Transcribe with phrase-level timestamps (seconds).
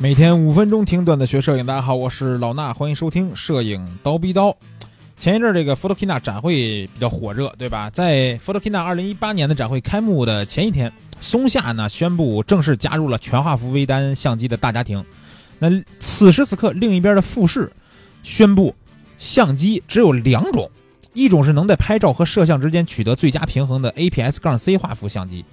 [0.00, 4.56] 每天五分钟听段子学摄影，大家好，我是老衲，欢迎收听摄影刀逼刀。
[5.18, 7.90] 前一阵这个 Photokina 展会比较火热，对吧？
[7.90, 15.04] 在 Photokina 二零一八年的展会开幕的前一天，松下呢宣布正式加入了全画幅微单相机的大家庭。
[15.58, 15.68] 那
[15.98, 17.72] 此时此刻，另一边的富士
[18.22, 18.72] 宣布，
[19.18, 20.70] 相机只有两种，
[21.12, 25.44] 一种是能在拍照和摄像之间取得最佳平衡的 APS 杠 C 画幅相机，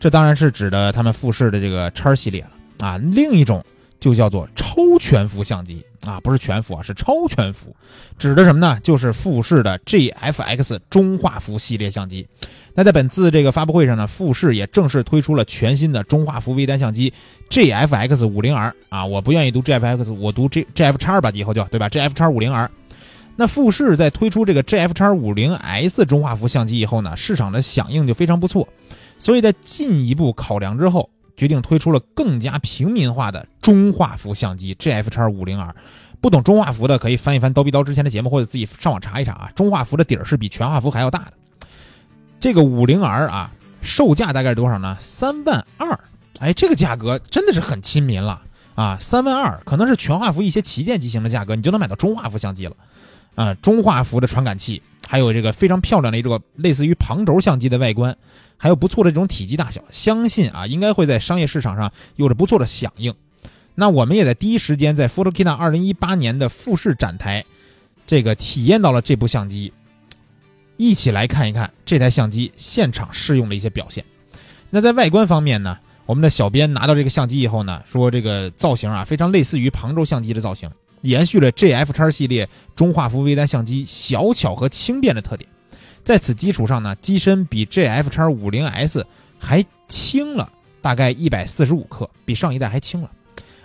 [0.00, 2.98] 这当然是指的他们富士的这个叉系列了啊。
[2.98, 3.64] 另一种。
[3.98, 7.74] 就叫做超全幅相机啊，不是全幅啊，是超全幅，
[8.18, 8.78] 指的什么呢？
[8.82, 12.26] 就是富士的 GFX 中画幅系列相机。
[12.74, 17.12] 那在本次这个发布会上呢，富士也正式推出了全新的中画幅微单相机
[17.48, 22.68] GFX 50R 啊，我不愿意读 GFX，我读 G GF 叉吧，以后就对吧？GF 叉 50R。
[23.38, 28.68] 那富士在推出这个 GF 叉 50S 中画幅相机以后呢，市场的响应就非常不错，
[29.18, 31.08] 所以在进一步考量之后。
[31.36, 35.72] 决定推出了更加平民化的中画幅相机 GF 叉 50R，
[36.20, 39.50] 不懂中画幅的可以翻一翻刀逼刀之前的节目，或者自己上网查一查啊。
[39.54, 41.32] 中画幅的底儿是比全画幅还要大的。
[42.40, 44.96] 这个 50R 啊，售价大概是多少呢？
[45.00, 45.98] 三万二。
[46.38, 48.42] 哎，这个价格真的是很亲民了
[48.74, 48.98] 啊！
[49.00, 52.76] 三万二可能是全画幅一些旗舰机型的价格，你就能买到中画幅相机了
[53.36, 53.54] 啊。
[53.54, 58.16] 中画幅的传感器，还有这个非常漂亮的一个类似于旁轴相机的外观。
[58.58, 63.14] 还有不错的这种体积大小，相信啊应该会在商业市场上有着不错的响应。
[63.74, 67.44] 那我们也在第一时间在 Photokina 二零一八年的富士展台，
[68.06, 69.74] 这个体验到了这部相机，
[70.78, 74.02] 一起来看一看这台相机现场试用的一些表现。
[74.70, 80.70] 那在外观方面呢，我们的小编拿到这个相机以后呢，说这个造型啊非常类似于旁轴相机的造型，
[81.02, 85.48] 延续了 GF 叉系列中画幅微单相机小巧和轻便的特点。
[86.02, 89.04] 在此基础上呢，机身比 GF 叉 50S
[89.38, 90.48] 还轻了
[90.80, 93.10] 大概一百四十五克，比上一代还轻了，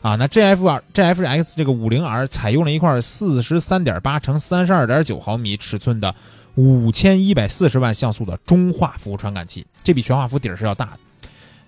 [0.00, 6.14] 啊，那 GF GFX 这个 50R 采用了一块四十三点八乘三十二点九毫米尺寸的
[6.54, 10.98] 五千一百四十万像素的中画幅传感器，这比全画幅底儿是要大的，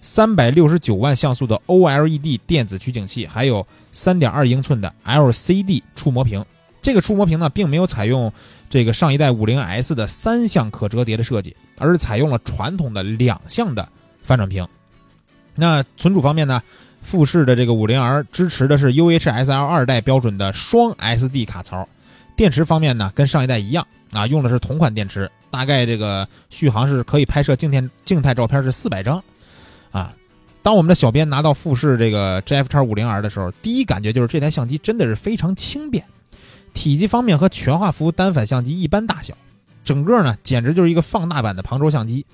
[0.02, 6.44] 三百六十九万像素的 OLED 电子取景器，还有三点二英寸的 LCD 触摸屏，
[6.82, 8.30] 这个触摸屏呢，并没有采用。
[8.68, 13.86] 这个上一代五零 S 的三项可折叠的设计，而是采用了传统的两项的
[14.22, 14.66] 翻转屏。
[15.54, 16.62] 那存储方面呢？
[17.02, 21.86] 富士的这个五零 R 支持的是 UHSL 二代标准的双 SD 卡槽。
[22.34, 25.30] 电池方面呢，跟上一代一样啊，用的是同款电池。
[25.50, 29.22] 大概这个续航是可以拍摄静态静态照片是四百张。
[30.62, 36.04] 当我们的小编拿到富士这个 GF 叉五零 R 的时候，第一感觉就是这台相机真的是非常轻便。
[36.72, 39.34] 体积方面和全画幅单反相机一般大小，
[39.84, 42.24] 整个呢简直就是一个放大版的旁轴相机。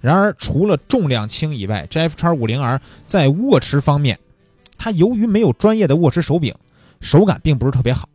[0.00, 4.18] 然而除了重量轻以外，GF 叉 50R 在握持方面，
[4.76, 6.54] 它由于没有专业的握持手柄，
[7.00, 8.08] 手感并不是特别好。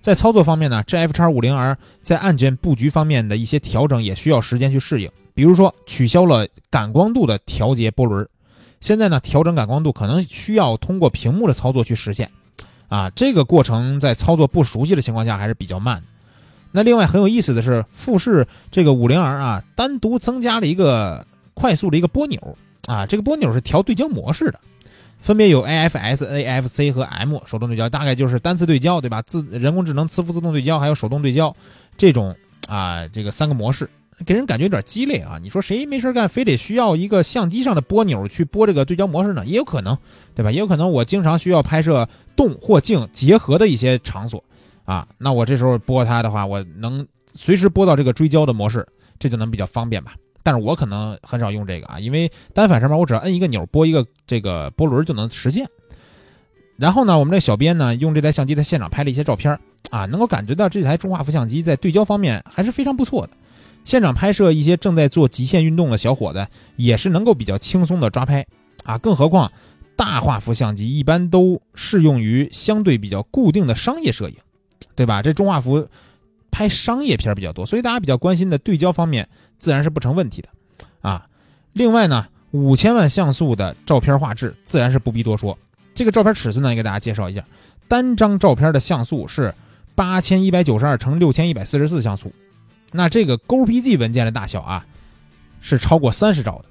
[0.00, 5.08] 在操作方面呢，GF 叉 50R 在按键布局方面的一些调整也需要时间去适应。
[5.32, 8.28] 比如说取消了感光度的调节波轮，
[8.82, 12.28] 现在呢调整感光度可能需要通过屏幕的操作去实现。
[12.88, 16.02] 啊，这个过程在操作不熟悉的情况下还是比较慢。
[16.72, 22.38] 那另外很有意思的是，富士这个五零 R 啊，单独增加了一个快速的一个拨钮
[22.86, 24.60] 啊，这个拨钮是调对焦模式的，
[25.20, 29.22] 分别有 AFS、AFC 和 M 手动对焦，大概就是单次对焦，对吧？
[29.22, 31.54] 自人工智能磁浮自动对焦，还有手动对焦
[31.96, 32.36] 这种
[32.68, 33.88] 啊，这个三个模式。
[34.22, 35.38] 给人感觉有点鸡肋啊！
[35.42, 39.44] 你说谁没事干，非得需要一个相机上的拨钮去拨这个对焦模式呢？
[39.46, 39.96] 也有可能，
[40.34, 40.50] 对吧？
[40.50, 44.42] 也有可能我经常需要拍摄动或静结合的一些场所，
[44.84, 48.86] 啊，那我这时候拨它的话，我能随时拨到这个追焦的模式，
[49.18, 50.14] 这就能比较方便吧。
[50.42, 55.68] 但是我可能很少用这个啊，因为单反上面我只要摁一个钮，拨一个这个波轮就能实现。
[56.76, 59.56] 然后呢，我们这小编呢用这台相机在现场拍了一些照片
[59.90, 63.36] 啊，能够感觉到这台中画幅相机在对焦方面还是非常不错的。
[63.84, 68.46] 现场拍摄一些正在做极限运动的小伙子，也是能够比较轻松的抓拍
[68.84, 68.96] 啊。
[68.98, 69.50] 更何况，
[69.96, 74.36] 大画幅相机一般都适用于相对比较固定的商业摄影，
[74.94, 75.20] 对吧？
[75.22, 75.88] 这中画幅
[76.50, 80.48] 拍商业片比较多，所以大家比较关心的对焦方面自然是不成问题的
[81.00, 81.26] 啊。
[81.72, 85.58] 另外呢，五千万像素的照片画质自然是不必多说。
[85.94, 87.44] 这个照片尺寸呢，也给大家介绍一下，
[87.88, 89.54] 单张照片的像素是
[89.94, 92.32] 八千一百九十二乘六千一百四十四像素。
[92.92, 94.86] 那这个 GOPG 文件的大小啊，
[95.60, 96.66] 是超过三十兆的，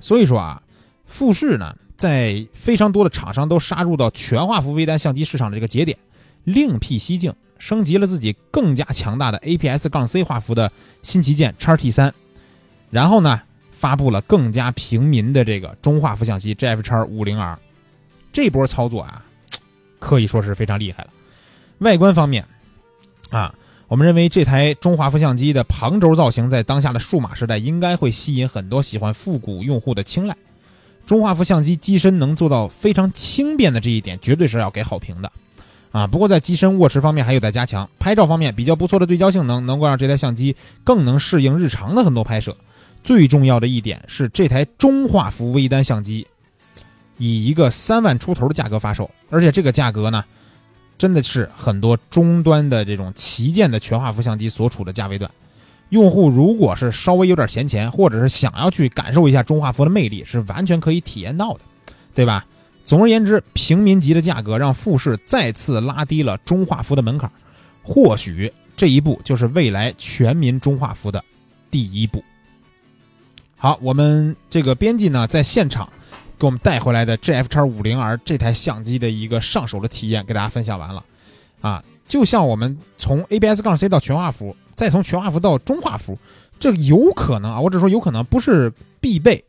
[0.00, 0.62] 所以说啊，
[1.06, 5.96] 富士呢在非常多的厂商都杀入到全画幅微单相机市场的这个节点，
[6.44, 10.70] 另辟蹊径，升级了自己更加强大的 APS- 杠 C 画幅的
[11.02, 12.12] 新旗舰叉 T 三，
[12.90, 13.40] 然后呢
[13.72, 17.56] 发布了更加平民的这个中画幅相机 GF 叉 50R，
[18.32, 19.24] 这波操作啊，
[20.00, 21.10] 可以说是非常厉害了。
[21.78, 22.44] 外观方面，
[23.30, 23.54] 啊，
[23.92, 30.34] 我们认为这台中画幅相机的旁轴造型在当下的数码时代应该会吸引很多喜欢复古用户的青睐。
[31.04, 35.30] 中画幅相机机身能做到非常轻便的这一点，绝对是要给好评的。
[35.90, 37.86] 啊，不过在机身握持方面还有待加强。
[37.98, 42.56] 拍照方面比较不错的对焦性能，能够让这台相机更能适应日常的很多拍摄。
[43.04, 46.26] 最重要的一点是，这台中画幅微单相机
[47.18, 50.24] 以一个三万出头的价格发售，而且这个价格呢，
[51.02, 55.28] 真的是很多中端的这种旗舰的全画幅相机所处的价位段。
[55.88, 61.60] 用户如果是稍微有点闲钱，或者是想要去感受一下中画幅的魅力，是完全可以体验到的，
[62.14, 62.46] 对吧？
[62.84, 67.28] 总而言之，平民级的价格让富士再次拉低了中画幅的门槛，
[67.82, 71.20] 或许这一步就是未来全民中画幅的
[71.68, 72.22] 第一步。
[73.56, 75.92] 好，我们这个编辑呢，在现场
[76.42, 81.04] 给我们带回来的 G F 叉五零 R 这台相机的一个上手的体验，给大家分享完了。
[81.60, 86.18] 啊，就像我们从 A B S 杠 C 到全画幅，再从全画幅到中画幅，
[86.58, 89.44] 这有可能啊，我只说有可能，不是必备。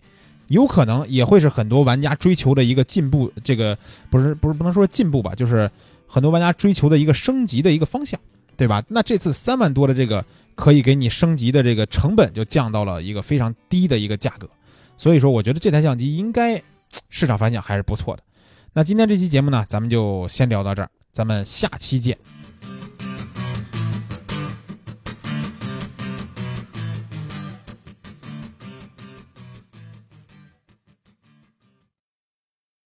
[0.50, 3.75] 有可能也会是很多玩家追求的一个进步，这个
[4.12, 5.72] 不是不是不能说进步吧，就是
[6.06, 8.19] 很多玩家追求的一个升级的一个方向，
[8.56, 8.84] 对吧？
[8.88, 10.24] 那这次三万多的这个
[10.54, 14.48] 可以给你升级的这个成本就降到了一个非常低的一个价格，
[14.95, 16.62] 所以说我觉得这台相机应该
[17.10, 18.24] 市场反响还是不错的。
[18.74, 22.18] 那今天这期节目呢，咱们就先聊到这儿，咱们下期见。